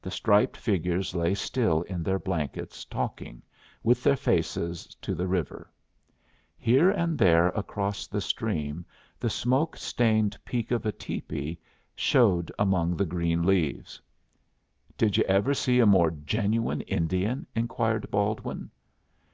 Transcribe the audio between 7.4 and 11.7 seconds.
across the stream the smoke stained peak of a tepee